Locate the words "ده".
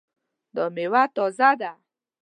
1.59-1.71